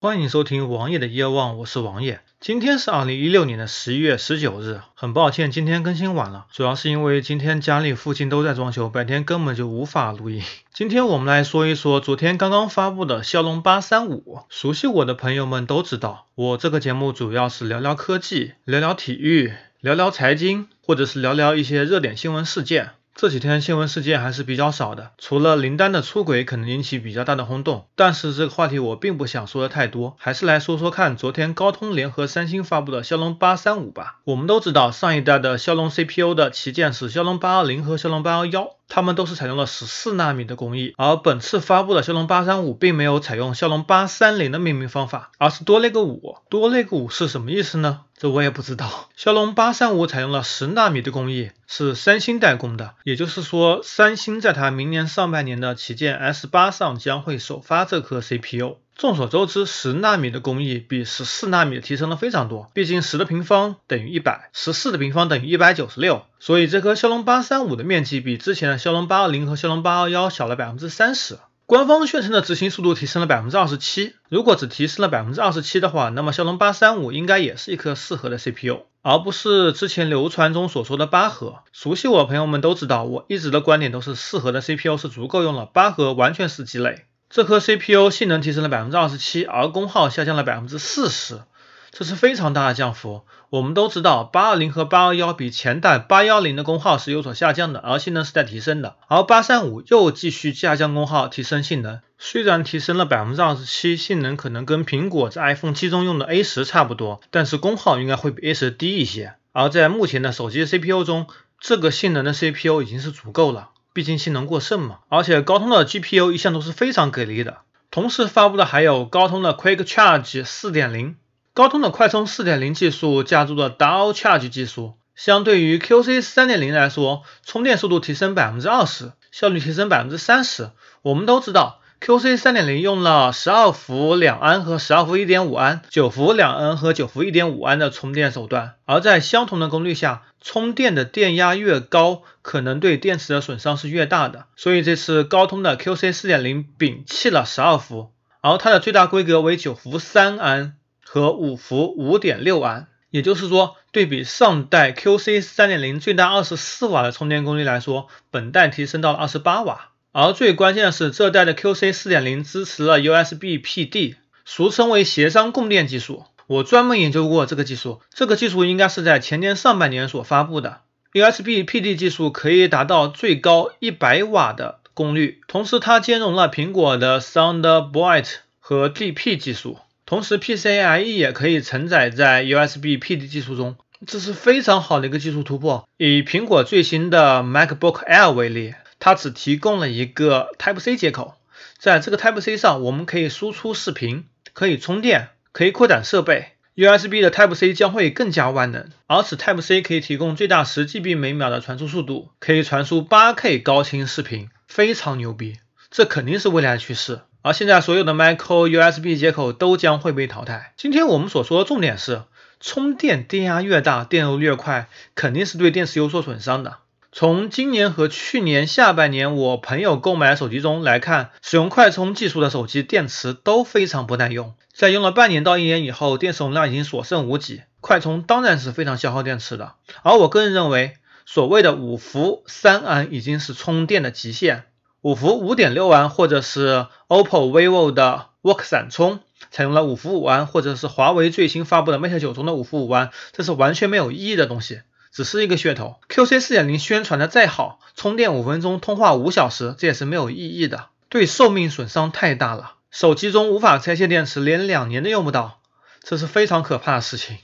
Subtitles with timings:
[0.00, 2.20] 欢迎收听王爷的夜望，我是王爷。
[2.38, 10.40] 今天是二零一六年的十一月十九日，很抱歉今天更新晚了，主要是因为今天家里附近都在装修，白天根本就无法录音。
[10.72, 14.38] 今天我们来说一说昨天刚刚发布的骁龙八三五。
[14.48, 22.90] 熟悉我的朋友们都知道，我这个节目主要是聊聊科技，聊聊体育，聊聊财经，或者是聊聊一些热点新闻事件。
[23.20, 34.20] 这几天新闻事件还是比较少的，除了林丹的出轨可能引起比较大的轰动，但是这个话题我并不想说的太多，还是来说说看昨天高通联合三星发布的骁龙八三五吧。
[34.22, 38.77] 我们都知道上一代的骁龙 CPU 的旗舰是骁龙八二零和骁龙八幺幺。
[38.88, 46.36] 它们都是采用了十四纳米的工艺，而本次发布的骁龙八三五并没有采用骁龙八三零的命名方法，而是多了个五。
[46.48, 48.00] 多了个五是什么意思呢？
[48.16, 49.08] 这我也不知道。
[49.14, 58.78] 骁龙八三五采用了十纳米的工艺，是三星代工的，也就是说，三星在它明年上半年的旗舰 S 八上将会首发这颗 CPU。
[58.98, 62.68] 众所周知，十纳米的工艺比十四纳米提升了非常多。
[62.74, 71.38] 毕竟十的平方等于一百，十四的平方等于一百九十六，所以这颗骁龙八三五的面积比之前的骁龙八二零和骁龙八二幺小了百分之三十。
[71.64, 74.14] 官方宣称的执行速度提升了百分之二十七。
[74.28, 81.60] 如果只提升了百分之二十七的话，那么骁龙八三五应该也是一颗四核的 CPU，而不是之前流传中所说的八核。
[81.72, 87.04] 熟悉我的朋友们都知道，我一直的观点都是四核的 CPU 是足够用了，八核完全是鸡肋。
[87.30, 91.42] 这颗 CPU 性能提升了百分之二十七，而功耗下降了百分之四十，
[91.90, 93.22] 这是非常大的降幅。
[93.50, 98.96] 我们都知道，八二零和八二幺比前代八幺零的功耗是有所下降的，而性能是在提升的。
[99.08, 102.00] 而八三五又继续下降功耗，提升性能。
[102.18, 109.34] 虽然提升了百分之二十七，性能可能跟苹果在 iPhone 七中用的 A 十差不多，但是功耗应该会比 A 十低一些。
[109.52, 111.26] 而在目前的手机 CPU 中，
[111.60, 113.70] 这个性能的 CPU 已经是足够了。
[113.98, 117.56] 毕竟性能过剩嘛，而且高通的 GPU 一向都是非常给力的。
[117.90, 121.16] 同时发布的还有高通的 Quick Charge 4.0，
[121.52, 130.70] 高通的快充4.0技术加入了 Dual Charge 技术，相对于 QC 3.0来说，充电速度提升百分之二十，效率提升百分之三十。
[131.02, 131.80] 我们都知道。
[132.00, 144.46] QC 三点零用了十二伏两安和十二伏一点五安、九伏两安和九伏一点五安的充电手段，而在相同的功率下，充电的电压越高，可能对电池的损伤是越大的。
[144.56, 152.86] 所以这次高通的 QC 四点零摒弃了十二伏，而它的最大规格为九伏三安和五伏五点六安。
[153.10, 159.90] 也就是说，对比上代 QC 三点零最大二十四瓦的充电功率来说，本代提升到了二十八瓦。
[160.20, 166.24] 而最关键的是，这代的 QC 4.0支持了 USB PD，俗称为协商供电技术。
[166.48, 170.80] 我专门研究过这个技术，这个技术应该是在前年上半年所发布的。
[171.12, 185.88] USB PD 技术可以达到最高100瓦的功率，同时它兼容了苹果的 Thunderbolt 和 DP 技术，同时 PCIe 也可以承载在 USB PD 技术中，这是非常好的一个技术突破。
[185.96, 188.74] 以苹果最新的 MacBook Air 为例。
[189.00, 191.36] 它只提供了一个 Type C 接口，
[191.78, 196.52] 在这个 Type C 上，我们可以输出视频，可以充电，可以扩展设备。
[196.74, 205.56] USB 的 Type C 将会更加万能，而此 Type C 可以提供最大十 GB 每秒的传输速度，可以传输 8K 高清视频，非常牛逼。
[205.90, 207.22] 这肯定是未来的趋势。
[207.42, 210.72] 而现在所有的 Micro USB 接口都将会被淘汰。
[210.76, 212.22] 今天我们所说的重点是，
[212.60, 216.78] 充电电压越大，电流越快，肯定是对电池有所损伤的。
[217.18, 224.54] 从今年和去年下半年我朋友购买手机中来看，使用快充技术的手机电池都非常不耐用。
[224.72, 227.62] 在用了半年到一年以后，电池容量已经所剩无几。
[227.80, 229.72] 快充当然是非常消耗电池的。
[230.04, 230.94] 而我个人认为，
[231.26, 234.66] 所谓的五伏三安已经是充电的极限。
[235.00, 239.18] 五伏五点六安，或者是 OPPO、vivo 的 Work 闪充，
[239.50, 244.82] 采用了五伏五安，或者是华为最新发布的 Mate 九中的五伏五安，这是完全没有意义的东西。
[245.18, 252.74] 只是一个噱头，QC 四点零宣传的再好，充电五分钟，通话五小时，这也是没有意义的，对寿命损伤太大了。
[252.92, 255.58] 手机中无法拆卸电池，连两年都用不到，
[256.04, 257.38] 这是非常可怕的事情。